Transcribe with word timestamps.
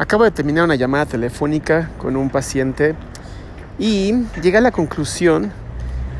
Acabo 0.00 0.22
de 0.22 0.30
terminar 0.30 0.62
una 0.62 0.76
llamada 0.76 1.06
telefónica 1.06 1.90
con 1.98 2.16
un 2.16 2.30
paciente 2.30 2.94
y 3.80 4.14
llegué 4.40 4.58
a 4.58 4.60
la 4.60 4.70
conclusión 4.70 5.50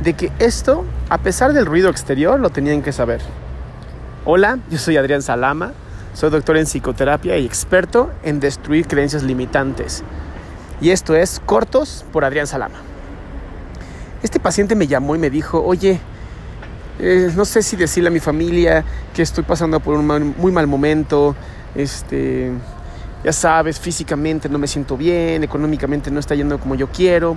de 0.00 0.12
que 0.12 0.30
esto, 0.38 0.84
a 1.08 1.18
pesar 1.18 1.52
del 1.52 1.66
ruido 1.66 1.90
exterior, 1.90 2.38
lo 2.38 2.50
tenían 2.50 2.82
que 2.82 2.92
saber. 2.92 3.20
Hola, 4.24 4.60
yo 4.70 4.78
soy 4.78 4.96
Adrián 4.96 5.22
Salama, 5.22 5.72
soy 6.12 6.30
doctor 6.30 6.56
en 6.56 6.66
psicoterapia 6.66 7.36
y 7.36 7.44
experto 7.44 8.12
en 8.22 8.38
destruir 8.38 8.86
creencias 8.86 9.24
limitantes. 9.24 10.04
Y 10.80 10.90
esto 10.90 11.16
es 11.16 11.42
Cortos 11.44 12.04
por 12.12 12.24
Adrián 12.24 12.46
Salama. 12.46 12.76
Este 14.22 14.38
paciente 14.38 14.76
me 14.76 14.86
llamó 14.86 15.16
y 15.16 15.18
me 15.18 15.30
dijo, 15.30 15.60
oye, 15.60 15.98
eh, 17.00 17.32
no 17.34 17.44
sé 17.44 17.60
si 17.60 17.74
decirle 17.74 18.06
a 18.06 18.12
mi 18.12 18.20
familia 18.20 18.84
que 19.12 19.22
estoy 19.22 19.42
pasando 19.42 19.80
por 19.80 19.96
un 19.96 20.34
muy 20.36 20.52
mal 20.52 20.68
momento, 20.68 21.34
este, 21.74 22.52
ya 23.24 23.32
sabes, 23.32 23.80
físicamente 23.80 24.48
no 24.50 24.58
me 24.58 24.66
siento 24.66 24.96
bien, 24.96 25.42
económicamente 25.42 26.10
no 26.10 26.20
está 26.20 26.34
yendo 26.34 26.60
como 26.60 26.74
yo 26.74 26.88
quiero. 26.88 27.36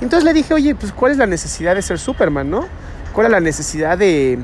Entonces 0.00 0.24
le 0.24 0.32
dije, 0.32 0.54
oye, 0.54 0.76
pues 0.76 0.92
¿cuál 0.92 1.12
es 1.12 1.18
la 1.18 1.26
necesidad 1.26 1.74
de 1.74 1.82
ser 1.82 1.98
Superman, 1.98 2.48
no? 2.48 2.66
¿Cuál 3.12 3.26
es 3.26 3.32
la 3.32 3.40
necesidad 3.40 3.98
de, 3.98 4.38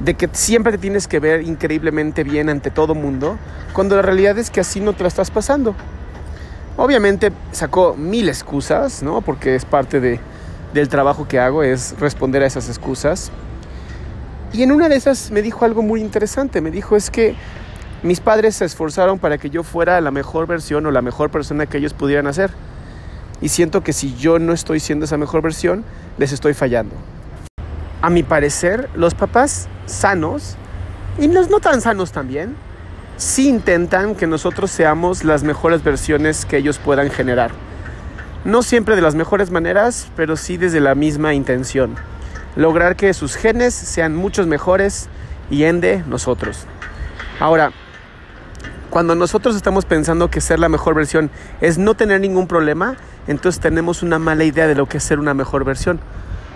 de 0.00 0.14
que 0.14 0.28
siempre 0.32 0.72
te 0.72 0.78
tienes 0.78 1.08
que 1.08 1.20
ver 1.20 1.42
increíblemente 1.42 2.22
bien 2.22 2.50
ante 2.50 2.70
todo 2.70 2.94
mundo, 2.94 3.38
cuando 3.72 3.96
la 3.96 4.02
realidad 4.02 4.36
es 4.38 4.50
que 4.50 4.60
así 4.60 4.80
no 4.80 4.92
te 4.92 5.04
la 5.04 5.08
estás 5.08 5.30
pasando? 5.30 5.74
Obviamente 6.76 7.32
sacó 7.52 7.96
mil 7.96 8.28
excusas, 8.28 9.02
¿no? 9.02 9.22
Porque 9.22 9.54
es 9.54 9.64
parte 9.64 10.00
de, 10.00 10.20
del 10.74 10.90
trabajo 10.90 11.26
que 11.26 11.40
hago, 11.40 11.62
es 11.62 11.98
responder 11.98 12.42
a 12.42 12.46
esas 12.46 12.68
excusas. 12.68 13.32
Y 14.52 14.62
en 14.62 14.72
una 14.72 14.90
de 14.90 14.96
esas 14.96 15.30
me 15.30 15.40
dijo 15.40 15.64
algo 15.64 15.82
muy 15.82 16.02
interesante, 16.02 16.60
me 16.60 16.70
dijo, 16.70 16.94
es 16.94 17.10
que 17.10 17.34
mis 18.02 18.20
padres 18.20 18.56
se 18.56 18.64
esforzaron 18.64 19.18
para 19.18 19.38
que 19.38 19.50
yo 19.50 19.62
fuera 19.64 20.00
la 20.00 20.10
mejor 20.10 20.46
versión 20.46 20.86
o 20.86 20.90
la 20.90 21.02
mejor 21.02 21.30
persona 21.30 21.66
que 21.66 21.78
ellos 21.78 21.94
pudieran 21.94 22.26
hacer. 22.26 22.50
Y 23.40 23.48
siento 23.48 23.82
que 23.82 23.92
si 23.92 24.14
yo 24.16 24.38
no 24.38 24.52
estoy 24.52 24.80
siendo 24.80 25.04
esa 25.04 25.16
mejor 25.16 25.42
versión, 25.42 25.84
les 26.16 26.32
estoy 26.32 26.54
fallando. 26.54 26.94
A 28.00 28.10
mi 28.10 28.22
parecer, 28.22 28.88
los 28.94 29.14
papás 29.14 29.68
sanos, 29.86 30.56
y 31.18 31.26
los 31.26 31.50
no 31.50 31.58
tan 31.58 31.80
sanos 31.80 32.12
también, 32.12 32.54
sí 33.16 33.48
intentan 33.48 34.14
que 34.14 34.28
nosotros 34.28 34.70
seamos 34.70 35.24
las 35.24 35.42
mejores 35.42 35.82
versiones 35.82 36.44
que 36.44 36.58
ellos 36.58 36.78
puedan 36.78 37.10
generar. 37.10 37.50
No 38.44 38.62
siempre 38.62 38.94
de 38.94 39.02
las 39.02 39.16
mejores 39.16 39.50
maneras, 39.50 40.08
pero 40.14 40.36
sí 40.36 40.56
desde 40.56 40.78
la 40.78 40.94
misma 40.94 41.34
intención. 41.34 41.96
Lograr 42.54 42.94
que 42.94 43.12
sus 43.14 43.34
genes 43.34 43.74
sean 43.74 44.14
muchos 44.14 44.46
mejores 44.46 45.08
y 45.50 45.64
ende 45.64 46.04
nosotros. 46.06 46.66
Ahora, 47.40 47.72
cuando 48.90 49.14
nosotros 49.14 49.54
estamos 49.54 49.84
pensando 49.84 50.30
que 50.30 50.40
ser 50.40 50.58
la 50.58 50.70
mejor 50.70 50.94
versión 50.94 51.30
es 51.60 51.76
no 51.76 51.94
tener 51.94 52.20
ningún 52.20 52.46
problema, 52.46 52.96
entonces 53.26 53.60
tenemos 53.60 54.02
una 54.02 54.18
mala 54.18 54.44
idea 54.44 54.66
de 54.66 54.74
lo 54.74 54.86
que 54.86 54.96
es 54.96 55.04
ser 55.04 55.18
una 55.18 55.34
mejor 55.34 55.64
versión. 55.64 56.00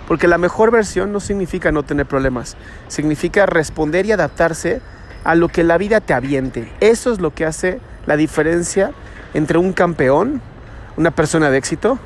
Porque 0.08 0.28
la 0.28 0.38
mejor 0.38 0.70
versión 0.70 1.12
no 1.12 1.20
significa 1.20 1.72
no 1.72 1.82
tener 1.82 2.06
problemas, 2.06 2.56
significa 2.88 3.46
responder 3.46 4.06
y 4.06 4.12
adaptarse 4.12 4.80
a 5.24 5.34
lo 5.34 5.48
que 5.48 5.62
la 5.62 5.78
vida 5.78 6.00
te 6.00 6.14
aviente. 6.14 6.72
Eso 6.80 7.12
es 7.12 7.20
lo 7.20 7.34
que 7.34 7.44
hace 7.44 7.80
la 8.06 8.16
diferencia 8.16 8.92
entre 9.34 9.58
un 9.58 9.72
campeón, 9.72 10.40
una 10.96 11.10
persona 11.10 11.50
de 11.50 11.58
éxito 11.58 11.98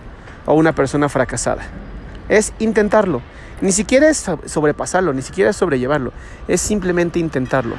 o 0.44 0.54
una 0.54 0.74
persona 0.74 1.08
fracasada. 1.08 1.62
Es 2.28 2.52
intentarlo. 2.58 3.22
Ni 3.60 3.72
siquiera 3.72 4.08
es 4.08 4.28
sobrepasarlo, 4.44 5.12
ni 5.12 5.22
siquiera 5.22 5.50
es 5.50 5.56
sobrellevarlo, 5.56 6.12
es 6.46 6.60
simplemente 6.60 7.18
intentarlo. 7.18 7.76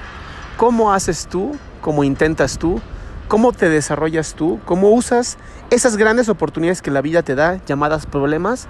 ¿Cómo 0.57 0.91
haces 0.91 1.27
tú 1.27 1.55
cómo 1.88 2.03
intentas 2.03 2.57
tú, 2.57 2.81
cómo 3.30 3.53
te 3.53 3.69
desarrollas 3.69 4.33
tú, 4.33 4.59
cómo 4.66 4.89
usas 4.89 5.38
esas 5.69 5.95
grandes 5.95 6.27
oportunidades 6.27 6.81
que 6.81 6.91
la 6.91 6.99
vida 6.99 7.23
te 7.23 7.33
da, 7.33 7.61
llamadas 7.66 8.05
problemas, 8.05 8.67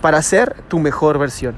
para 0.00 0.22
ser 0.22 0.54
tu 0.68 0.78
mejor 0.78 1.18
versión. 1.18 1.56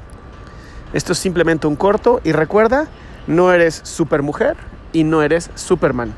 Esto 0.95 1.12
es 1.12 1.19
simplemente 1.19 1.67
un 1.67 1.77
corto 1.77 2.23
y 2.25 2.33
recuerda, 2.33 2.87
no 3.27 3.53
eres 3.53 3.78
supermujer 3.84 4.56
y 4.95 5.05
no 5.05 5.21
eres 5.21 5.50
superman. 5.55 6.15